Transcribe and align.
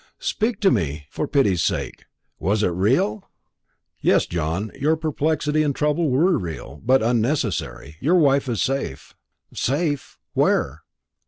Speak 0.17 0.59
to 0.61 0.71
me, 0.71 1.05
for 1.11 1.27
pity's 1.27 1.63
sake. 1.63 2.05
Was 2.39 2.63
it 2.63 2.69
real?" 2.69 3.29
"Yes, 3.99 4.25
John; 4.25 4.71
your 4.73 4.95
perplexity 4.97 5.61
and 5.61 5.75
trouble 5.75 6.09
were 6.09 6.39
real, 6.39 6.81
but 6.83 7.03
unnecessary; 7.03 7.97
your 7.99 8.15
wife 8.15 8.49
is 8.49 8.63
safe." 8.63 9.13
"Safe? 9.53 10.17
Where?" 10.33 10.81